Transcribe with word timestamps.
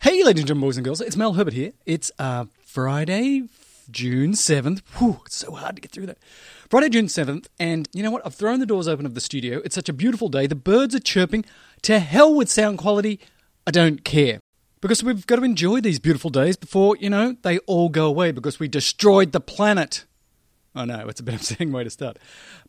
Hey, 0.00 0.22
ladies 0.22 0.42
and 0.42 0.48
gentlemen, 0.48 0.68
boys 0.68 0.76
and 0.76 0.84
girls, 0.84 1.00
it's 1.00 1.16
Mel 1.16 1.32
Herbert 1.32 1.54
here. 1.54 1.72
It's 1.86 2.12
uh, 2.18 2.44
Friday, 2.64 3.48
June 3.90 4.32
7th. 4.32 4.82
Whew, 4.98 5.22
it's 5.24 5.36
so 5.36 5.52
hard 5.52 5.76
to 5.76 5.80
get 5.80 5.92
through 5.92 6.04
that. 6.06 6.18
Friday, 6.68 6.90
June 6.90 7.06
7th, 7.06 7.46
and 7.58 7.88
you 7.94 8.02
know 8.02 8.10
what? 8.10 8.20
I've 8.26 8.34
thrown 8.34 8.60
the 8.60 8.66
doors 8.66 8.86
open 8.86 9.06
of 9.06 9.14
the 9.14 9.20
studio. 9.22 9.62
It's 9.64 9.74
such 9.74 9.88
a 9.88 9.94
beautiful 9.94 10.28
day. 10.28 10.46
The 10.46 10.54
birds 10.54 10.94
are 10.94 11.00
chirping. 11.00 11.46
To 11.82 12.00
hell 12.00 12.34
with 12.34 12.50
sound 12.50 12.76
quality. 12.76 13.18
I 13.66 13.70
don't 13.70 14.04
care. 14.04 14.40
Because 14.82 15.02
we've 15.02 15.26
got 15.26 15.36
to 15.36 15.42
enjoy 15.42 15.80
these 15.80 15.98
beautiful 15.98 16.28
days 16.28 16.58
before, 16.58 16.98
you 16.98 17.08
know, 17.08 17.36
they 17.40 17.56
all 17.60 17.88
go 17.88 18.06
away 18.06 18.30
because 18.30 18.60
we 18.60 18.68
destroyed 18.68 19.32
the 19.32 19.40
planet. 19.40 20.04
I 20.74 20.84
know, 20.84 21.08
it's 21.08 21.20
a 21.20 21.22
bit 21.22 21.40
saying 21.42 21.72
way 21.72 21.84
to 21.84 21.90
start. 21.90 22.18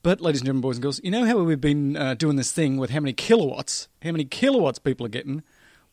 But, 0.04 0.22
ladies 0.22 0.42
and 0.42 0.46
gentlemen, 0.46 0.62
boys 0.62 0.78
and 0.78 0.84
girls, 0.84 1.02
you 1.04 1.12
know 1.12 1.26
how 1.26 1.38
we've 1.40 1.60
been 1.60 1.98
uh, 1.98 2.14
doing 2.14 2.36
this 2.36 2.52
thing 2.52 2.78
with 2.78 2.92
how 2.92 3.00
many 3.00 3.14
kilowatts, 3.14 3.88
how 4.04 4.12
many 4.12 4.26
kilowatts 4.26 4.80
people 4.80 5.06
are 5.06 5.10
getting? 5.10 5.44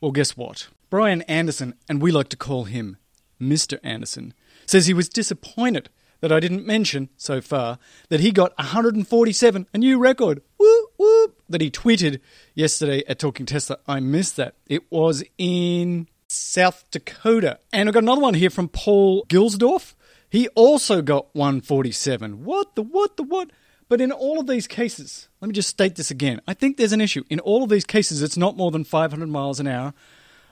Well, 0.01 0.13
guess 0.13 0.37
what? 0.37 0.69
Brian 0.91 1.23
Anderson, 1.23 1.75
and 1.89 2.03
we 2.03 2.13
like 2.13 2.29
to 2.29 2.37
call 2.37 2.65
him 2.65 2.99
Mr. 3.41 3.79
Anderson, 3.83 4.35
says 4.67 4.87
he 4.87 4.95
was 4.95 5.09
disappointed 5.09 5.89
that 6.21 6.33
I 6.33 6.39
didn't 6.39 6.67
mention 6.67 7.09
so 7.17 7.41
far 7.41 7.79
that 8.09 8.21
he 8.21 8.31
got 8.31 8.57
147, 8.59 9.67
a 9.73 9.79
new 9.79 9.99
record. 9.99 10.43
Whoop, 10.59 10.93
whoop, 10.97 11.41
that 11.49 11.61
he 11.61 11.71
tweeted 11.71 12.21
yesterday 12.55 13.03
at 13.09 13.19
Talking 13.19 13.47
Tesla. 13.47 13.79
I 13.89 14.01
missed 14.01 14.37
that. 14.37 14.55
It 14.69 14.91
was 14.91 15.25
in 15.37 16.09
South 16.29 16.85
Dakota. 16.91 17.59
And 17.73 17.89
I've 17.89 17.95
got 17.95 18.05
another 18.05 18.21
one 18.21 18.35
here 18.35 18.51
from 18.51 18.69
Paul 18.69 19.25
Gilsdorf. 19.29 19.95
He 20.33 20.49
also 20.55 21.03
got 21.03 21.27
147. 21.35 22.43
What 22.43 22.75
the 22.75 22.81
what 22.81 23.19
the 23.19 23.23
what? 23.23 23.51
But 23.91 24.01
in 24.01 24.11
all 24.11 24.41
of 24.41 24.47
these 24.47 24.67
cases, 24.67 25.29
let 25.43 25.49
me 25.49 25.53
just 25.53 25.69
state 25.69 25.97
this 25.97 26.11
again. 26.11 26.41
I 26.49 26.55
think 26.55 26.79
there's 26.79 26.95
an 26.95 27.03
issue. 27.03 27.25
In 27.29 27.39
all 27.39 27.63
of 27.63 27.69
these 27.69 27.85
cases, 27.85 28.23
it's 28.23 28.39
not 28.39 28.57
more 28.57 28.71
than 28.71 28.83
500 28.83 29.29
miles 29.29 29.61
an 29.61 29.67
hour 29.67 29.93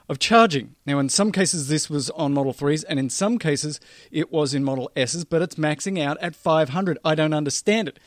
of 0.07 0.19
charging. 0.19 0.75
Now, 0.85 0.99
in 0.99 1.09
some 1.09 1.31
cases, 1.31 1.67
this 1.67 1.89
was 1.89 2.11
on 2.11 2.31
Model 2.31 2.53
3s, 2.53 2.85
and 2.87 2.99
in 2.99 3.09
some 3.09 3.39
cases, 3.39 3.79
it 4.11 4.31
was 4.31 4.53
in 4.53 4.63
Model 4.63 4.91
S's, 4.95 5.25
but 5.25 5.41
it's 5.41 5.55
maxing 5.55 5.99
out 5.99 6.19
at 6.21 6.35
500. 6.35 6.99
I 7.03 7.15
don't 7.15 7.33
understand 7.33 7.87
it. 7.87 7.97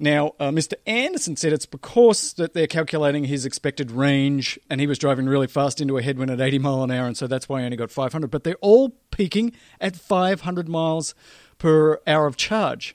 Now, 0.00 0.34
uh, 0.38 0.50
Mr. 0.50 0.74
Anderson 0.86 1.36
said 1.36 1.52
it's 1.52 1.66
because 1.66 2.32
that 2.34 2.54
they're 2.54 2.68
calculating 2.68 3.24
his 3.24 3.44
expected 3.44 3.90
range, 3.90 4.58
and 4.70 4.80
he 4.80 4.86
was 4.86 4.98
driving 4.98 5.26
really 5.26 5.48
fast 5.48 5.80
into 5.80 5.98
a 5.98 6.02
headwind 6.02 6.30
at 6.30 6.40
80 6.40 6.60
mile 6.60 6.84
an 6.84 6.90
hour, 6.92 7.06
and 7.06 7.16
so 7.16 7.26
that's 7.26 7.48
why 7.48 7.60
he 7.60 7.64
only 7.64 7.76
got 7.76 7.90
500. 7.90 8.30
But 8.30 8.44
they're 8.44 8.54
all 8.60 8.94
peaking 9.10 9.52
at 9.80 9.96
500 9.96 10.68
miles 10.68 11.14
per 11.58 12.00
hour 12.06 12.26
of 12.26 12.36
charge. 12.36 12.94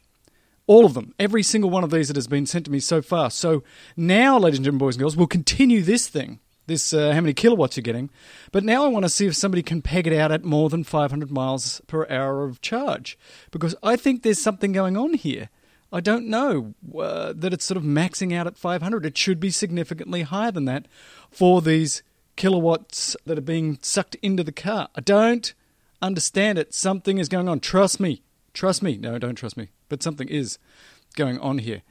All 0.66 0.86
of 0.86 0.94
them, 0.94 1.14
every 1.20 1.44
single 1.44 1.70
one 1.70 1.84
of 1.84 1.92
these 1.92 2.08
that 2.08 2.16
has 2.16 2.28
been 2.28 2.46
sent 2.46 2.66
to 2.66 2.72
me 2.72 2.80
so 2.80 3.02
far. 3.02 3.30
So 3.30 3.64
now, 3.98 4.40
ladies 4.40 4.60
and 4.60 4.66
gentlemen, 4.66 4.80
boys 4.80 4.96
and 4.96 5.02
girls, 5.02 5.18
we'll 5.18 5.28
continue 5.28 5.82
this 5.82 6.08
thing 6.08 6.40
this 6.68 6.94
uh, 6.94 7.12
how 7.12 7.22
many 7.22 7.34
kilowatts 7.34 7.78
you're 7.78 7.82
getting. 7.82 8.10
But 8.52 8.64
now 8.64 8.86
I 8.86 8.88
want 8.88 9.04
to 9.04 9.10
see 9.10 9.26
if 9.26 9.36
somebody 9.36 9.64
can 9.64 9.82
peg 9.82 10.08
it 10.08 10.18
out 10.18 10.32
at 10.32 10.44
more 10.44 10.70
than 10.70 10.84
500 10.84 11.32
miles 11.32 11.82
per 11.88 12.08
hour 12.10 12.44
of 12.44 12.62
charge 12.62 13.18
because 13.52 13.76
I 13.84 13.96
think 13.96 14.24
there's 14.24 14.42
something 14.42 14.72
going 14.72 14.98
on 14.98 15.14
here. 15.14 15.50
I 15.94 16.00
don't 16.00 16.28
know 16.28 16.74
uh, 16.98 17.34
that 17.36 17.54
it's 17.54 17.66
sort 17.66 17.78
of 17.78 17.84
maxing 17.84 18.34
out 18.34 18.48
at 18.48 18.58
500. 18.58 19.06
It 19.06 19.16
should 19.16 19.40
be 19.40 19.52
significantly 19.52 20.24
higher 20.24 20.52
than 20.52 20.66
that 20.66 20.88
for 21.30 21.62
these 21.62 22.02
kilowatts 22.36 23.16
that 23.28 23.38
are 23.38 23.42
being 23.42 23.78
sucked 23.84 24.16
into 24.16 24.44
the 24.44 24.52
car. 24.52 24.90
I 24.96 25.02
don't 25.02 25.54
understand 26.02 26.58
it. 26.58 26.74
Something 26.74 27.20
is 27.20 27.30
going 27.30 27.48
on. 27.48 27.60
Trust 27.60 28.00
me. 28.00 28.24
Trust 28.54 28.82
me. 28.82 28.98
No, 28.98 29.20
don't 29.20 29.36
trust 29.36 29.56
me. 29.56 29.70
But 29.88 30.02
something 30.02 30.28
is 30.28 30.58
going 31.16 31.38
on 31.40 31.60
here. 31.60 31.84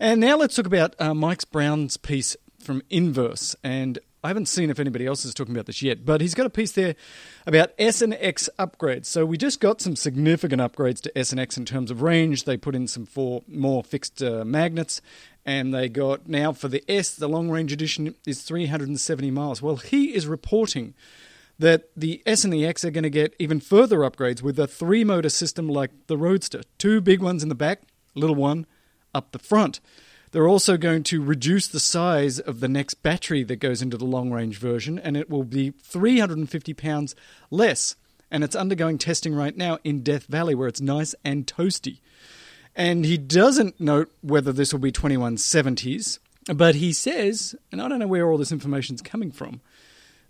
And 0.00 0.20
now 0.20 0.36
let's 0.36 0.56
talk 0.56 0.66
about 0.66 0.96
uh, 0.98 1.14
Mike 1.14 1.48
Brown's 1.52 1.96
piece 1.96 2.36
from 2.58 2.82
Inverse. 2.90 3.54
And 3.62 4.00
I 4.24 4.28
haven't 4.28 4.46
seen 4.46 4.70
if 4.70 4.80
anybody 4.80 5.04
else 5.04 5.26
is 5.26 5.34
talking 5.34 5.54
about 5.54 5.66
this 5.66 5.82
yet, 5.82 6.06
but 6.06 6.22
he's 6.22 6.32
got 6.32 6.46
a 6.46 6.50
piece 6.50 6.72
there 6.72 6.94
about 7.46 7.72
S 7.78 8.00
and 8.00 8.14
X 8.14 8.48
upgrades. 8.58 9.04
So 9.04 9.26
we 9.26 9.36
just 9.36 9.60
got 9.60 9.82
some 9.82 9.96
significant 9.96 10.62
upgrades 10.62 11.02
to 11.02 11.18
S 11.18 11.30
and 11.30 11.38
X 11.38 11.58
in 11.58 11.66
terms 11.66 11.90
of 11.90 12.00
range. 12.00 12.44
They 12.44 12.56
put 12.56 12.74
in 12.74 12.88
some 12.88 13.04
four 13.04 13.42
more 13.46 13.84
fixed 13.84 14.22
uh, 14.22 14.42
magnets, 14.46 15.02
and 15.44 15.74
they 15.74 15.90
got 15.90 16.26
now 16.26 16.52
for 16.52 16.68
the 16.68 16.82
S, 16.90 17.14
the 17.14 17.28
long 17.28 17.50
range 17.50 17.70
edition 17.70 18.14
is 18.26 18.40
370 18.40 19.30
miles. 19.30 19.60
Well, 19.60 19.76
he 19.76 20.14
is 20.14 20.26
reporting 20.26 20.94
that 21.58 21.90
the 21.94 22.22
S 22.24 22.44
and 22.44 22.52
the 22.52 22.64
X 22.64 22.82
are 22.82 22.90
going 22.90 23.04
to 23.04 23.10
get 23.10 23.36
even 23.38 23.60
further 23.60 23.98
upgrades 23.98 24.40
with 24.40 24.58
a 24.58 24.66
three 24.66 25.04
motor 25.04 25.28
system 25.28 25.68
like 25.68 25.90
the 26.06 26.16
Roadster. 26.16 26.62
Two 26.78 27.02
big 27.02 27.20
ones 27.20 27.42
in 27.42 27.50
the 27.50 27.54
back, 27.54 27.82
little 28.14 28.36
one 28.36 28.64
up 29.14 29.32
the 29.32 29.38
front. 29.38 29.80
They're 30.34 30.48
also 30.48 30.76
going 30.76 31.04
to 31.04 31.22
reduce 31.22 31.68
the 31.68 31.78
size 31.78 32.40
of 32.40 32.58
the 32.58 32.66
next 32.66 33.04
battery 33.04 33.44
that 33.44 33.60
goes 33.60 33.80
into 33.80 33.96
the 33.96 34.04
long 34.04 34.32
range 34.32 34.58
version, 34.58 34.98
and 34.98 35.16
it 35.16 35.30
will 35.30 35.44
be 35.44 35.70
350 35.70 36.74
pounds 36.74 37.14
less. 37.52 37.94
And 38.32 38.42
it's 38.42 38.56
undergoing 38.56 38.98
testing 38.98 39.32
right 39.32 39.56
now 39.56 39.78
in 39.84 40.02
Death 40.02 40.26
Valley, 40.26 40.56
where 40.56 40.66
it's 40.66 40.80
nice 40.80 41.14
and 41.24 41.46
toasty. 41.46 42.00
And 42.74 43.04
he 43.04 43.16
doesn't 43.16 43.80
note 43.80 44.10
whether 44.22 44.52
this 44.52 44.72
will 44.72 44.80
be 44.80 44.90
2170s, 44.90 46.18
but 46.52 46.74
he 46.74 46.92
says, 46.92 47.54
and 47.70 47.80
I 47.80 47.86
don't 47.86 48.00
know 48.00 48.08
where 48.08 48.28
all 48.28 48.36
this 48.36 48.50
information 48.50 48.96
is 48.96 49.02
coming 49.02 49.30
from, 49.30 49.60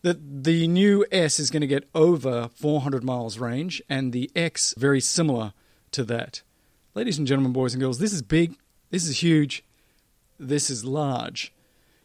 that 0.02 0.44
the 0.44 0.68
new 0.68 1.06
S 1.12 1.40
is 1.40 1.50
going 1.50 1.62
to 1.62 1.66
get 1.66 1.88
over 1.94 2.50
400 2.56 3.02
miles 3.02 3.38
range, 3.38 3.80
and 3.88 4.12
the 4.12 4.30
X 4.36 4.74
very 4.76 5.00
similar 5.00 5.54
to 5.92 6.04
that. 6.04 6.42
Ladies 6.94 7.16
and 7.16 7.26
gentlemen, 7.26 7.54
boys 7.54 7.72
and 7.72 7.80
girls, 7.80 8.00
this 8.00 8.12
is 8.12 8.20
big, 8.20 8.54
this 8.90 9.08
is 9.08 9.22
huge, 9.22 9.64
this 10.38 10.70
is 10.70 10.84
large. 10.84 11.52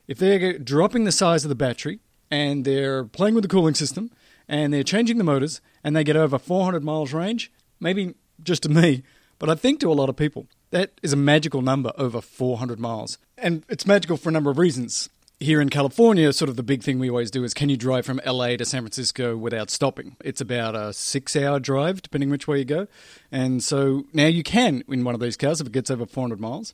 If 0.07 0.17
they're 0.17 0.57
dropping 0.57 1.03
the 1.03 1.11
size 1.11 1.45
of 1.45 1.49
the 1.49 1.55
battery 1.55 1.99
and 2.31 2.65
they're 2.65 3.03
playing 3.03 3.35
with 3.35 3.43
the 3.43 3.49
cooling 3.49 3.75
system 3.75 4.11
and 4.47 4.73
they're 4.73 4.83
changing 4.83 5.17
the 5.17 5.23
motors 5.23 5.61
and 5.83 5.95
they 5.95 6.03
get 6.03 6.15
over 6.15 6.39
400 6.39 6.83
miles 6.83 7.13
range, 7.13 7.51
maybe 7.79 8.15
just 8.41 8.63
to 8.63 8.69
me, 8.69 9.03
but 9.37 9.49
I 9.49 9.55
think 9.55 9.79
to 9.79 9.91
a 9.91 9.93
lot 9.93 10.09
of 10.09 10.15
people, 10.15 10.47
that 10.71 10.91
is 11.01 11.13
a 11.13 11.17
magical 11.17 11.61
number 11.61 11.91
over 11.97 12.21
400 12.21 12.79
miles. 12.79 13.17
And 13.37 13.63
it's 13.69 13.87
magical 13.87 14.17
for 14.17 14.29
a 14.29 14.31
number 14.31 14.49
of 14.49 14.57
reasons. 14.57 15.09
Here 15.39 15.61
in 15.61 15.69
California, 15.69 16.33
sort 16.33 16.49
of 16.49 16.57
the 16.57 16.63
big 16.63 16.83
thing 16.83 16.99
we 16.99 17.09
always 17.09 17.31
do 17.31 17.45
is 17.45 17.53
can 17.53 17.69
you 17.69 17.77
drive 17.77 18.05
from 18.05 18.19
LA 18.25 18.57
to 18.57 18.65
San 18.65 18.81
Francisco 18.81 19.37
without 19.37 19.69
stopping? 19.69 20.17
It's 20.21 20.41
about 20.41 20.75
a 20.75 20.91
six 20.91 21.35
hour 21.35 21.59
drive, 21.59 22.01
depending 22.01 22.29
which 22.29 22.47
way 22.47 22.59
you 22.59 22.65
go. 22.65 22.87
And 23.31 23.63
so 23.63 24.03
now 24.11 24.25
you 24.25 24.43
can 24.43 24.83
in 24.89 25.05
one 25.05 25.15
of 25.15 25.21
these 25.21 25.37
cars 25.37 25.61
if 25.61 25.67
it 25.67 25.73
gets 25.73 25.89
over 25.89 26.05
400 26.05 26.41
miles. 26.41 26.73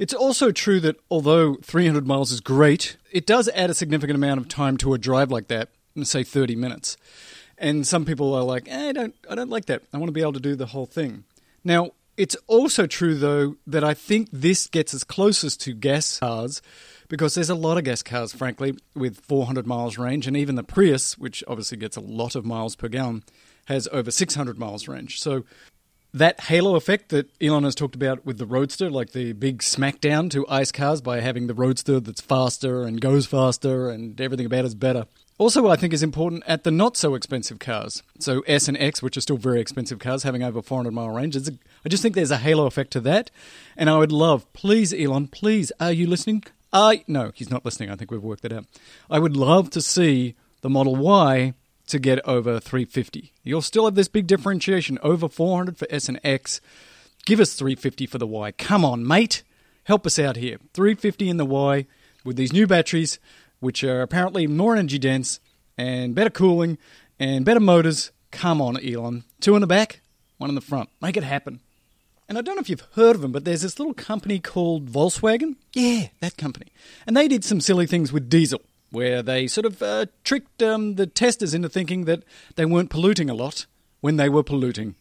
It's 0.00 0.14
also 0.14 0.50
true 0.50 0.80
that 0.80 0.96
although 1.10 1.56
300 1.56 2.06
miles 2.06 2.32
is 2.32 2.40
great, 2.40 2.96
it 3.12 3.26
does 3.26 3.50
add 3.50 3.68
a 3.68 3.74
significant 3.74 4.16
amount 4.16 4.40
of 4.40 4.48
time 4.48 4.78
to 4.78 4.94
a 4.94 4.98
drive 4.98 5.30
like 5.30 5.48
that, 5.48 5.68
say 6.04 6.24
30 6.24 6.56
minutes. 6.56 6.96
And 7.58 7.86
some 7.86 8.06
people 8.06 8.32
are 8.32 8.42
like, 8.42 8.66
eh, 8.66 8.88
I 8.88 8.92
don't, 8.92 9.14
I 9.28 9.34
don't 9.34 9.50
like 9.50 9.66
that. 9.66 9.82
I 9.92 9.98
want 9.98 10.08
to 10.08 10.12
be 10.12 10.22
able 10.22 10.32
to 10.32 10.40
do 10.40 10.56
the 10.56 10.64
whole 10.64 10.86
thing. 10.86 11.24
Now, 11.64 11.90
it's 12.16 12.34
also 12.46 12.86
true 12.86 13.14
though 13.14 13.56
that 13.66 13.84
I 13.84 13.92
think 13.92 14.30
this 14.32 14.68
gets 14.68 14.94
us 14.94 15.04
closest 15.04 15.60
to 15.62 15.74
gas 15.74 16.18
cars 16.18 16.62
because 17.08 17.34
there's 17.34 17.50
a 17.50 17.54
lot 17.54 17.76
of 17.76 17.84
gas 17.84 18.02
cars, 18.02 18.32
frankly, 18.32 18.78
with 18.94 19.20
400 19.20 19.66
miles 19.66 19.98
range, 19.98 20.26
and 20.26 20.34
even 20.34 20.54
the 20.54 20.62
Prius, 20.62 21.18
which 21.18 21.44
obviously 21.46 21.76
gets 21.76 21.98
a 21.98 22.00
lot 22.00 22.34
of 22.34 22.46
miles 22.46 22.74
per 22.74 22.88
gallon, 22.88 23.22
has 23.66 23.86
over 23.92 24.10
600 24.10 24.58
miles 24.58 24.88
range. 24.88 25.20
So 25.20 25.44
that 26.12 26.40
halo 26.40 26.74
effect 26.74 27.10
that 27.10 27.30
Elon 27.40 27.64
has 27.64 27.74
talked 27.74 27.94
about 27.94 28.26
with 28.26 28.38
the 28.38 28.46
Roadster, 28.46 28.90
like 28.90 29.12
the 29.12 29.32
big 29.32 29.58
smackdown 29.58 30.30
to 30.30 30.46
ICE 30.48 30.72
cars 30.72 31.00
by 31.00 31.20
having 31.20 31.46
the 31.46 31.54
Roadster 31.54 32.00
that's 32.00 32.20
faster 32.20 32.82
and 32.82 33.00
goes 33.00 33.26
faster 33.26 33.88
and 33.90 34.20
everything 34.20 34.46
about 34.46 34.64
it's 34.64 34.74
better. 34.74 35.06
Also, 35.38 35.68
I 35.68 35.76
think 35.76 35.94
is 35.94 36.02
important 36.02 36.42
at 36.46 36.64
the 36.64 36.70
not 36.70 36.98
so 36.98 37.14
expensive 37.14 37.58
cars. 37.58 38.02
So 38.18 38.40
S 38.40 38.68
and 38.68 38.76
X, 38.76 39.02
which 39.02 39.16
are 39.16 39.22
still 39.22 39.38
very 39.38 39.60
expensive 39.60 39.98
cars, 39.98 40.22
having 40.22 40.42
over 40.42 40.60
400 40.60 40.90
mile 40.90 41.08
range. 41.08 41.34
I 41.36 41.88
just 41.88 42.02
think 42.02 42.14
there's 42.14 42.30
a 42.30 42.36
halo 42.36 42.66
effect 42.66 42.90
to 42.92 43.00
that. 43.00 43.30
And 43.76 43.88
I 43.88 43.96
would 43.96 44.12
love, 44.12 44.52
please, 44.52 44.92
Elon, 44.92 45.28
please, 45.28 45.72
are 45.80 45.92
you 45.92 46.06
listening? 46.06 46.44
I 46.72 47.04
no, 47.08 47.32
he's 47.34 47.50
not 47.50 47.64
listening. 47.64 47.90
I 47.90 47.96
think 47.96 48.10
we've 48.10 48.22
worked 48.22 48.42
that 48.42 48.52
out. 48.52 48.66
I 49.08 49.18
would 49.18 49.36
love 49.36 49.70
to 49.70 49.80
see 49.80 50.34
the 50.60 50.68
Model 50.68 50.94
Y 50.94 51.54
to 51.90 51.98
get 51.98 52.26
over 52.26 52.58
350. 52.60 53.32
You'll 53.42 53.62
still 53.62 53.84
have 53.84 53.94
this 53.94 54.08
big 54.08 54.26
differentiation 54.26 54.98
over 55.02 55.28
400 55.28 55.76
for 55.76 55.86
S 55.90 56.08
and 56.08 56.20
X. 56.24 56.60
Give 57.26 57.40
us 57.40 57.54
350 57.54 58.06
for 58.06 58.18
the 58.18 58.26
Y. 58.26 58.52
Come 58.52 58.84
on, 58.84 59.06
mate. 59.06 59.42
Help 59.84 60.06
us 60.06 60.18
out 60.18 60.36
here. 60.36 60.58
350 60.74 61.28
in 61.28 61.36
the 61.36 61.44
Y 61.44 61.86
with 62.24 62.36
these 62.36 62.52
new 62.52 62.66
batteries, 62.66 63.18
which 63.60 63.84
are 63.84 64.02
apparently 64.02 64.46
more 64.46 64.76
energy 64.76 64.98
dense 64.98 65.40
and 65.76 66.14
better 66.14 66.30
cooling 66.30 66.78
and 67.18 67.44
better 67.44 67.60
motors. 67.60 68.12
Come 68.30 68.60
on, 68.60 68.76
Elon. 68.84 69.24
Two 69.40 69.54
in 69.54 69.60
the 69.60 69.66
back, 69.66 70.00
one 70.38 70.50
in 70.50 70.54
the 70.54 70.60
front. 70.60 70.88
Make 71.00 71.16
it 71.16 71.24
happen. 71.24 71.60
And 72.28 72.38
I 72.38 72.42
don't 72.42 72.54
know 72.54 72.60
if 72.60 72.70
you've 72.70 72.86
heard 72.92 73.16
of 73.16 73.22
them, 73.22 73.32
but 73.32 73.44
there's 73.44 73.62
this 73.62 73.80
little 73.80 73.94
company 73.94 74.38
called 74.38 74.88
Volkswagen. 74.88 75.56
Yeah, 75.72 76.08
that 76.20 76.36
company. 76.36 76.68
And 77.04 77.16
they 77.16 77.26
did 77.26 77.44
some 77.44 77.60
silly 77.60 77.86
things 77.86 78.12
with 78.12 78.30
diesel 78.30 78.62
where 78.90 79.22
they 79.22 79.46
sort 79.46 79.66
of 79.66 79.82
uh, 79.82 80.06
tricked 80.24 80.62
um, 80.62 80.96
the 80.96 81.06
testers 81.06 81.54
into 81.54 81.68
thinking 81.68 82.04
that 82.04 82.22
they 82.56 82.64
weren't 82.64 82.90
polluting 82.90 83.30
a 83.30 83.34
lot 83.34 83.66
when 84.00 84.16
they 84.16 84.28
were 84.28 84.42
polluting 84.42 84.94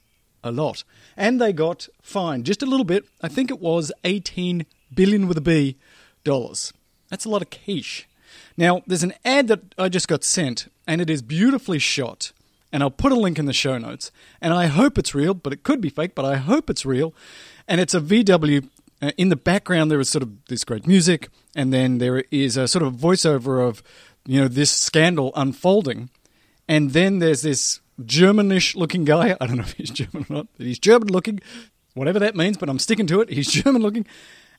a 0.44 0.52
lot. 0.52 0.84
And 1.18 1.40
they 1.40 1.54
got 1.54 1.88
fined 2.02 2.46
just 2.46 2.64
a 2.64 2.66
little 2.66 2.86
bit. 2.86 3.06
I 3.22 3.28
think 3.28 3.50
it 3.50 3.60
was 3.60 3.92
18 4.04 4.66
billion 4.94 5.28
with 5.28 5.38
a 5.38 5.42
B 5.42 5.78
dollars. 6.24 6.74
That's 7.10 7.26
a 7.26 7.30
lot 7.30 7.42
of 7.42 7.50
quiche. 7.50 8.08
Now, 8.56 8.82
there's 8.86 9.04
an 9.04 9.14
ad 9.26 9.48
that 9.48 9.74
I 9.78 9.90
just 9.90 10.08
got 10.08 10.24
sent, 10.24 10.72
and 10.86 11.02
it 11.02 11.10
is 11.10 11.22
beautifully 11.22 11.80
shot. 11.80 12.32
And 12.72 12.84
I'll 12.84 12.92
put 12.92 13.12
a 13.12 13.16
link 13.16 13.40
in 13.40 13.46
the 13.46 13.54
show 13.54 13.78
notes. 13.78 14.12
And 14.42 14.54
I 14.54 14.68
hope 14.68 14.98
it's 14.98 15.16
real, 15.16 15.34
but 15.34 15.54
it 15.54 15.64
could 15.64 15.82
be 15.82 15.90
fake, 15.90 16.14
but 16.14 16.26
I 16.26 16.36
hope 16.36 16.70
it's 16.70 16.86
real. 16.86 17.16
And 17.68 17.82
it's 17.82 17.96
a 17.96 18.02
VW. 18.02 18.68
Uh, 19.02 19.12
in 19.18 19.30
the 19.30 19.36
background, 19.36 19.90
there 19.90 20.00
is 20.00 20.10
sort 20.10 20.24
of 20.24 20.46
this 20.46 20.64
great 20.64 20.86
music, 20.86 21.30
and 21.56 21.72
then 21.72 22.00
there 22.00 22.24
is 22.32 22.58
a 22.58 22.68
sort 22.68 22.84
of 22.84 22.94
voiceover 22.94 23.66
of, 23.66 23.82
you 24.26 24.42
know, 24.42 24.48
this 24.48 24.72
scandal 24.72 25.32
unfolding. 25.36 26.10
And 26.68 26.92
then 26.92 27.20
there's 27.20 27.42
this 27.42 27.80
Germanish 28.04 28.76
looking 28.76 29.06
guy. 29.06 29.38
I 29.42 29.48
don't 29.48 29.58
know 29.58 29.64
if 29.64 29.74
he's 29.74 29.90
German 29.90 30.26
or 30.30 30.34
not, 30.34 30.48
but 30.58 30.66
he's 30.66 30.80
German 30.80 31.10
looking, 31.10 31.40
whatever 31.94 32.20
that 32.20 32.36
means, 32.36 32.58
but 32.58 32.70
I'm 32.70 32.80
sticking 32.80 33.08
to 33.08 33.22
it. 33.22 33.30
He's 33.30 33.48
German 33.52 33.82
looking. 33.82 34.06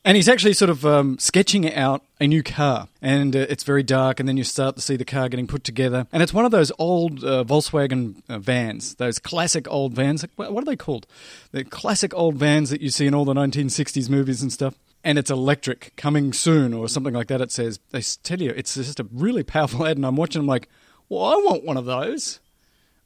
And 0.03 0.15
he's 0.15 0.27
actually 0.27 0.53
sort 0.53 0.71
of 0.71 0.83
um, 0.83 1.19
sketching 1.19 1.71
out 1.71 2.03
a 2.19 2.25
new 2.25 2.41
car, 2.41 2.87
and 3.03 3.35
uh, 3.35 3.45
it's 3.49 3.63
very 3.63 3.83
dark. 3.83 4.19
And 4.19 4.27
then 4.27 4.35
you 4.35 4.43
start 4.43 4.75
to 4.75 4.81
see 4.81 4.95
the 4.95 5.05
car 5.05 5.29
getting 5.29 5.45
put 5.45 5.63
together, 5.63 6.07
and 6.11 6.23
it's 6.23 6.33
one 6.33 6.43
of 6.43 6.49
those 6.49 6.71
old 6.79 7.23
uh, 7.23 7.43
Volkswagen 7.43 8.23
uh, 8.27 8.39
vans, 8.39 8.95
those 8.95 9.19
classic 9.19 9.67
old 9.69 9.93
vans. 9.93 10.25
What 10.37 10.49
are 10.49 10.65
they 10.65 10.75
called? 10.75 11.05
The 11.51 11.63
classic 11.63 12.15
old 12.15 12.35
vans 12.35 12.71
that 12.71 12.81
you 12.81 12.89
see 12.89 13.05
in 13.05 13.13
all 13.13 13.25
the 13.25 13.35
1960s 13.35 14.09
movies 14.09 14.41
and 14.41 14.51
stuff. 14.51 14.75
And 15.03 15.17
it's 15.17 15.31
electric, 15.31 15.93
coming 15.97 16.31
soon, 16.33 16.73
or 16.73 16.87
something 16.87 17.13
like 17.13 17.27
that. 17.27 17.41
It 17.41 17.51
says. 17.51 17.79
They 17.91 18.01
tell 18.01 18.41
you 18.41 18.51
it's 18.51 18.75
just 18.75 18.99
a 18.99 19.07
really 19.11 19.43
powerful 19.43 19.85
ad, 19.87 19.97
and 19.97 20.05
I'm 20.05 20.15
watching. 20.15 20.39
I'm 20.39 20.47
like, 20.47 20.67
well, 21.09 21.25
I 21.25 21.35
want 21.35 21.63
one 21.63 21.77
of 21.77 21.85
those. 21.85 22.39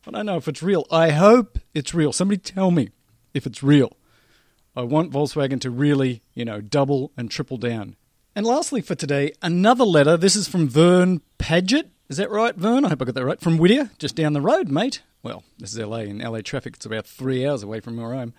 I 0.08 0.12
don't 0.12 0.26
know 0.26 0.38
if 0.38 0.48
it's 0.48 0.64
real. 0.64 0.86
I 0.92 1.12
hope 1.12 1.60
it's 1.74 1.94
real. 1.94 2.14
Somebody 2.14 2.38
tell 2.38 2.72
me 2.72 2.92
if 3.34 3.46
it's 3.46 3.64
real. 3.64 3.92
I 4.76 4.82
want 4.84 5.12
Volkswagen 5.12 5.62
to 5.62 5.70
really, 5.70 6.22
you 6.34 6.44
know, 6.44 6.60
double 6.60 7.12
and 7.16 7.32
triple 7.32 7.58
down. 7.58 7.96
And 8.36 8.46
lastly 8.46 8.82
for 8.82 8.96
today, 8.96 9.32
another 9.42 9.86
letter. 9.86 10.18
This 10.18 10.36
is 10.36 10.50
from 10.50 10.68
Vern 10.68 11.22
Paget. 11.38 11.90
Is 12.10 12.18
that 12.18 12.30
right, 12.30 12.54
Vern? 12.56 12.84
I 12.84 12.90
hope 12.90 13.02
I 13.02 13.06
got 13.06 13.16
that 13.16 13.26
right. 13.26 13.40
From 13.40 13.58
Whittier, 13.58 13.92
just 13.98 14.16
down 14.16 14.34
the 14.34 14.42
road, 14.42 14.68
mate. 14.68 15.02
Well, 15.24 15.44
this 15.58 15.72
is 15.72 15.80
LA. 15.80 16.00
In 16.00 16.20
LA 16.20 16.42
traffic, 16.42 16.76
it's 16.76 16.86
about 16.86 17.08
three 17.08 17.48
hours 17.48 17.64
away 17.64 17.80
from 17.80 17.96
where 17.96 18.14
I 18.14 18.22
am. 18.22 18.34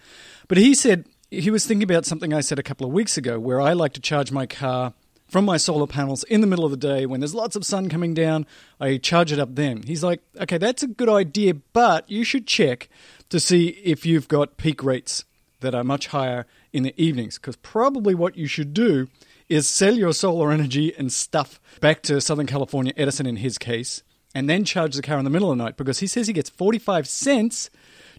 But 0.47 0.59
he 0.59 0.75
said 0.75 1.07
he 1.31 1.51
was 1.51 1.65
thinking 1.65 1.83
about 1.83 2.05
something 2.05 2.35
I 2.35 2.43
said 2.43 2.59
a 2.59 2.63
couple 2.63 2.87
of 2.87 2.93
weeks 2.93 3.17
ago 3.17 3.41
where 3.41 3.61
I 3.61 3.73
like 3.73 3.95
to 3.95 4.01
charge 4.01 4.31
my 4.31 4.45
car 4.45 4.93
from 5.29 5.47
my 5.47 5.57
solar 5.57 5.87
panels 5.87 6.23
in 6.25 6.43
the 6.43 6.47
middle 6.47 6.67
of 6.67 6.71
the 6.71 6.77
day 6.77 7.07
when 7.07 7.21
there's 7.21 7.35
lots 7.35 7.57
of 7.57 7.65
sun 7.65 7.89
coming 7.89 8.13
down. 8.13 8.47
I 8.79 8.99
charge 8.99 9.33
it 9.33 9.41
up 9.41 9.55
then. 9.55 9.83
He's 9.85 10.05
like, 10.05 10.21
okay, 10.39 10.59
that's 10.59 10.83
a 10.83 10.87
good 10.87 11.09
idea, 11.09 11.55
but 11.55 12.09
you 12.11 12.23
should 12.23 12.47
check 12.47 12.91
to 13.31 13.41
see 13.41 13.69
if 13.69 14.05
you've 14.05 14.29
got 14.29 14.59
peak 14.59 14.85
rates 14.85 15.25
that 15.61 15.75
are 15.75 15.85
much 15.85 16.09
higher 16.09 16.47
in 16.73 16.83
the 16.83 16.95
evenings. 17.03 17.39
Because 17.39 17.57
probably 17.57 18.15
what 18.15 18.37
you 18.37 18.47
should 18.47 18.75
do 18.75 19.09
is 19.49 19.69
sell 19.69 19.95
your 19.95 20.13
solar 20.13 20.51
energy 20.51 20.95
and 20.97 21.13
stuff 21.13 21.61
back 21.81 22.03
to 22.03 22.21
Southern 22.21 22.47
California, 22.47 22.93
Edison 22.97 23.27
in 23.27 23.37
his 23.37 23.59
case, 23.59 24.03
and 24.35 24.51
then 24.51 24.65
charge 24.65 24.95
the 24.97 25.03
car 25.03 25.19
in 25.19 25.25
the 25.25 25.31
middle 25.31 25.51
of 25.51 25.57
the 25.57 25.65
night 25.65 25.77
because 25.77 26.01
he 26.01 26.07
says 26.07 26.27
he 26.27 26.33
gets 26.33 26.51
45 26.51 27.07
cents 27.09 27.71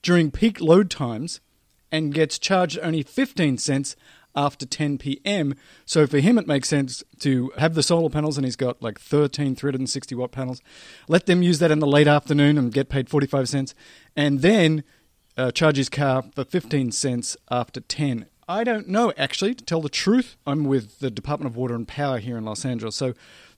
during 0.02 0.32
peak 0.32 0.62
load 0.62 0.90
times 0.90 1.42
and 1.92 2.14
gets 2.14 2.40
charged 2.40 2.80
only 2.82 3.04
15 3.04 3.58
cents 3.58 3.96
after 4.36 4.66
10 4.66 5.00
p.m. 5.00 5.56
So 5.86 6.06
for 6.06 6.20
him, 6.20 6.38
it 6.38 6.48
makes 6.48 6.70
sense 6.70 7.04
to 7.22 7.52
have 7.58 7.74
the 7.74 7.82
solar 7.82 8.10
panels, 8.10 8.38
and 8.38 8.46
he's 8.46 8.56
got 8.56 8.82
like 8.82 9.00
13 9.00 9.56
360 9.56 10.16
watt 10.16 10.32
panels. 10.32 10.62
Let 11.08 11.26
them 11.26 11.42
use 11.42 11.60
that 11.60 11.72
in 11.72 11.80
the 11.80 11.88
late 11.88 12.08
afternoon 12.08 12.58
and 12.58 12.72
get 12.72 12.88
paid 12.88 13.10
45 13.10 13.50
cents, 13.50 13.76
and 14.16 14.42
then 14.42 14.84
uh, 15.38 15.52
charge 15.52 15.78
his 15.78 15.90
car 15.90 16.24
for 16.34 16.44
15 16.44 16.92
cents 16.92 17.38
after 17.50 17.80
10. 17.80 18.26
I 18.50 18.64
don't 18.64 18.88
know, 18.88 19.14
actually, 19.18 19.54
to 19.56 19.64
tell 19.64 19.82
the 19.82 19.90
truth. 19.90 20.36
I'm 20.46 20.64
with 20.64 21.00
the 21.00 21.12
Department 21.12 21.52
of 21.52 21.58
Water 21.58 21.76
and 21.76 21.88
Power 21.88 22.18
here 22.20 22.38
in 22.38 22.46
Los 22.46 22.66
Angeles. 22.66 22.96
So 22.96 23.14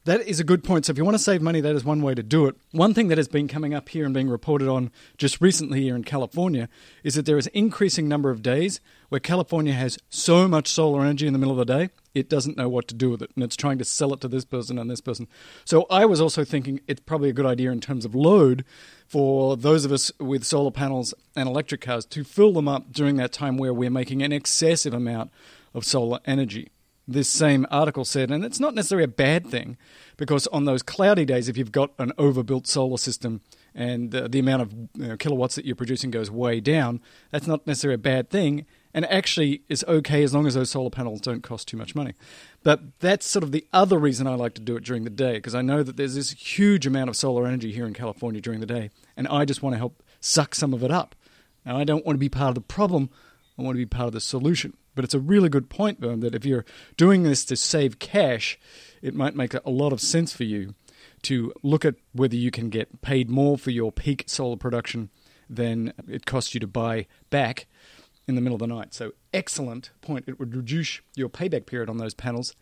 that 0.05 0.21
is 0.21 0.39
a 0.39 0.43
good 0.43 0.63
point. 0.63 0.85
So 0.85 0.91
if 0.91 0.97
you 0.97 1.03
want 1.03 1.15
to 1.15 1.23
save 1.23 1.41
money, 1.41 1.61
that 1.61 1.75
is 1.75 1.83
one 1.83 2.01
way 2.01 2.15
to 2.15 2.23
do 2.23 2.47
it. 2.47 2.55
One 2.71 2.93
thing 2.93 3.09
that 3.09 3.17
has 3.17 3.27
been 3.27 3.47
coming 3.47 3.73
up 3.73 3.89
here 3.89 4.05
and 4.05 4.13
being 4.13 4.29
reported 4.29 4.67
on 4.67 4.91
just 5.17 5.41
recently 5.41 5.81
here 5.81 5.95
in 5.95 6.03
California 6.03 6.69
is 7.03 7.15
that 7.15 7.25
there 7.25 7.37
is 7.37 7.47
increasing 7.47 8.07
number 8.07 8.29
of 8.29 8.41
days 8.41 8.79
where 9.09 9.19
California 9.19 9.73
has 9.73 9.97
so 10.09 10.47
much 10.47 10.67
solar 10.67 11.01
energy 11.01 11.27
in 11.27 11.33
the 11.33 11.39
middle 11.39 11.59
of 11.59 11.67
the 11.67 11.73
day, 11.73 11.89
it 12.15 12.29
doesn't 12.29 12.57
know 12.57 12.69
what 12.69 12.87
to 12.87 12.95
do 12.95 13.09
with 13.09 13.21
it. 13.21 13.31
And 13.35 13.43
it's 13.43 13.55
trying 13.55 13.77
to 13.79 13.85
sell 13.85 14.13
it 14.13 14.21
to 14.21 14.27
this 14.27 14.45
person 14.45 14.77
and 14.77 14.89
this 14.89 15.01
person. 15.01 15.27
So 15.65 15.85
I 15.89 16.05
was 16.05 16.21
also 16.21 16.43
thinking 16.43 16.79
it's 16.87 17.01
probably 17.01 17.29
a 17.29 17.33
good 17.33 17.45
idea 17.45 17.71
in 17.71 17.81
terms 17.81 18.05
of 18.05 18.15
load 18.15 18.63
for 19.07 19.57
those 19.57 19.85
of 19.85 19.91
us 19.91 20.11
with 20.19 20.43
solar 20.43 20.71
panels 20.71 21.13
and 21.35 21.49
electric 21.49 21.81
cars 21.81 22.05
to 22.05 22.23
fill 22.23 22.53
them 22.53 22.67
up 22.67 22.91
during 22.91 23.17
that 23.17 23.31
time 23.31 23.57
where 23.57 23.73
we're 23.73 23.89
making 23.89 24.21
an 24.21 24.31
excessive 24.31 24.93
amount 24.93 25.31
of 25.73 25.83
solar 25.85 26.19
energy. 26.25 26.69
This 27.11 27.27
same 27.27 27.65
article 27.71 28.05
said, 28.05 28.29
and 28.29 28.45
it's 28.45 28.59
not 28.59 28.75
necessarily 28.75 29.05
a 29.05 29.07
bad 29.07 29.47
thing, 29.47 29.77
because 30.15 30.45
on 30.47 30.65
those 30.65 30.83
cloudy 30.83 31.25
days, 31.25 31.49
if 31.49 31.57
you've 31.57 31.71
got 31.71 31.91
an 31.97 32.13
overbuilt 32.17 32.67
solar 32.67 32.97
system 32.97 33.41
and 33.73 34.13
uh, 34.13 34.27
the 34.27 34.37
amount 34.37 34.61
of 34.61 34.73
you 34.73 35.07
know, 35.07 35.17
kilowatts 35.17 35.55
that 35.55 35.65
you're 35.65 35.75
producing 35.75 36.11
goes 36.11 36.29
way 36.29 36.59
down, 36.59 37.01
that's 37.31 37.47
not 37.47 37.65
necessarily 37.65 37.95
a 37.95 37.97
bad 37.97 38.29
thing 38.29 38.65
and 38.93 39.05
actually 39.05 39.61
is 39.69 39.83
okay 39.87 40.23
as 40.23 40.33
long 40.33 40.47
as 40.47 40.55
those 40.55 40.69
solar 40.69 40.89
panels 40.89 41.21
don't 41.21 41.43
cost 41.43 41.67
too 41.67 41.77
much 41.77 41.95
money. 41.95 42.13
But 42.63 42.99
that's 42.99 43.25
sort 43.25 43.43
of 43.43 43.51
the 43.51 43.65
other 43.71 43.97
reason 43.97 44.27
I 44.27 44.35
like 44.35 44.53
to 44.55 44.61
do 44.61 44.75
it 44.75 44.83
during 44.83 45.03
the 45.03 45.09
day 45.09 45.33
because 45.33 45.55
I 45.55 45.61
know 45.61 45.83
that 45.83 45.97
there's 45.97 46.15
this 46.15 46.31
huge 46.31 46.87
amount 46.87 47.09
of 47.09 47.15
solar 47.15 47.45
energy 47.45 47.71
here 47.71 47.85
in 47.85 47.93
California 47.93 48.41
during 48.41 48.59
the 48.59 48.65
day, 48.65 48.89
and 49.15 49.27
I 49.27 49.45
just 49.45 49.61
want 49.61 49.73
to 49.73 49.77
help 49.77 50.03
suck 50.19 50.55
some 50.55 50.73
of 50.73 50.83
it 50.83 50.91
up. 50.91 51.15
And 51.65 51.77
I 51.77 51.83
don't 51.83 52.05
want 52.05 52.15
to 52.15 52.19
be 52.19 52.29
part 52.29 52.49
of 52.49 52.55
the 52.55 52.61
problem, 52.61 53.09
I 53.57 53.61
want 53.61 53.75
to 53.75 53.79
be 53.79 53.85
part 53.85 54.07
of 54.07 54.13
the 54.13 54.21
solution. 54.21 54.75
But 54.95 55.05
it's 55.05 55.13
a 55.13 55.19
really 55.19 55.49
good 55.49 55.69
point, 55.69 56.01
though, 56.01 56.15
that 56.15 56.35
if 56.35 56.45
you're 56.45 56.65
doing 56.97 57.23
this 57.23 57.45
to 57.45 57.55
save 57.55 57.99
cash, 57.99 58.59
it 59.01 59.15
might 59.15 59.35
make 59.35 59.53
a 59.53 59.69
lot 59.69 59.93
of 59.93 60.01
sense 60.01 60.33
for 60.33 60.43
you 60.43 60.75
to 61.23 61.53
look 61.63 61.85
at 61.85 61.95
whether 62.13 62.35
you 62.35 62.51
can 62.51 62.69
get 62.69 63.01
paid 63.01 63.29
more 63.29 63.57
for 63.57 63.71
your 63.71 63.91
peak 63.91 64.23
solar 64.27 64.57
production 64.57 65.09
than 65.49 65.93
it 66.07 66.25
costs 66.25 66.53
you 66.53 66.59
to 66.59 66.67
buy 66.67 67.07
back 67.29 67.67
in 68.27 68.35
the 68.35 68.41
middle 68.41 68.55
of 68.55 68.59
the 68.59 68.67
night. 68.67 68.93
So, 68.93 69.13
excellent 69.33 69.91
point. 70.01 70.25
It 70.27 70.39
would 70.39 70.55
reduce 70.55 71.01
your 71.15 71.29
payback 71.29 71.65
period 71.65 71.89
on 71.89 71.97
those 71.97 72.13
panels 72.13 72.55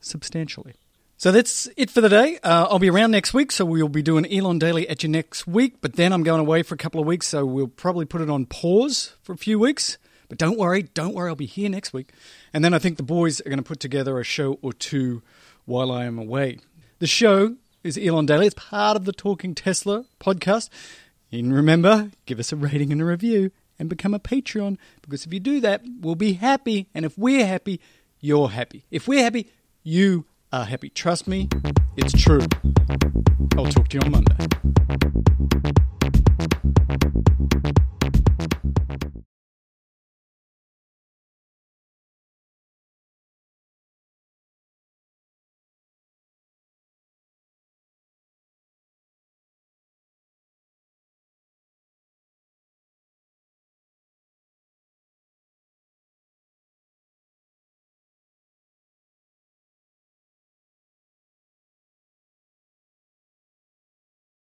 substantially. 0.00 0.74
So 1.20 1.30
that's 1.32 1.68
it 1.76 1.90
for 1.90 2.00
the 2.00 2.08
day. 2.08 2.38
Uh, 2.42 2.66
I'll 2.70 2.78
be 2.78 2.88
around 2.88 3.10
next 3.10 3.34
week, 3.34 3.52
so 3.52 3.66
we'll 3.66 3.90
be 3.90 4.00
doing 4.00 4.24
Elon 4.32 4.58
Daily 4.58 4.88
at 4.88 5.02
you 5.02 5.08
next 5.10 5.46
week. 5.46 5.82
But 5.82 5.96
then 5.96 6.14
I'm 6.14 6.22
going 6.22 6.40
away 6.40 6.62
for 6.62 6.74
a 6.74 6.78
couple 6.78 6.98
of 6.98 7.06
weeks, 7.06 7.26
so 7.28 7.44
we'll 7.44 7.68
probably 7.68 8.06
put 8.06 8.22
it 8.22 8.30
on 8.30 8.46
pause 8.46 9.16
for 9.20 9.34
a 9.34 9.36
few 9.36 9.58
weeks. 9.58 9.98
But 10.30 10.38
don't 10.38 10.56
worry, 10.56 10.84
don't 10.84 11.12
worry, 11.12 11.28
I'll 11.28 11.34
be 11.34 11.44
here 11.44 11.68
next 11.68 11.92
week. 11.92 12.12
And 12.54 12.64
then 12.64 12.72
I 12.72 12.78
think 12.78 12.96
the 12.96 13.02
boys 13.02 13.40
are 13.40 13.48
going 13.50 13.58
to 13.58 13.64
put 13.64 13.80
together 13.80 14.20
a 14.20 14.24
show 14.24 14.60
or 14.62 14.72
two 14.72 15.22
while 15.64 15.90
I 15.90 16.04
am 16.04 16.20
away. 16.20 16.60
The 17.00 17.08
show 17.08 17.56
is 17.82 17.98
Elon 17.98 18.26
Daily. 18.26 18.46
It's 18.46 18.54
part 18.54 18.96
of 18.96 19.06
the 19.06 19.12
Talking 19.12 19.56
Tesla 19.56 20.04
podcast. 20.20 20.68
And 21.32 21.52
remember, 21.52 22.12
give 22.26 22.38
us 22.38 22.52
a 22.52 22.56
rating 22.56 22.92
and 22.92 23.02
a 23.02 23.04
review 23.04 23.50
and 23.76 23.88
become 23.88 24.14
a 24.14 24.20
Patreon 24.20 24.78
because 25.02 25.26
if 25.26 25.34
you 25.34 25.40
do 25.40 25.58
that, 25.62 25.82
we'll 26.00 26.14
be 26.14 26.34
happy. 26.34 26.86
And 26.94 27.04
if 27.04 27.18
we're 27.18 27.46
happy, 27.46 27.80
you're 28.20 28.50
happy. 28.50 28.84
If 28.88 29.08
we're 29.08 29.24
happy, 29.24 29.50
you 29.82 30.26
are 30.52 30.64
happy. 30.64 30.90
Trust 30.90 31.26
me, 31.26 31.48
it's 31.96 32.12
true. 32.12 32.46
I'll 33.58 33.66
talk 33.66 33.88
to 33.88 33.96
you 33.96 34.00
on 34.04 34.12
Monday. 34.12 34.50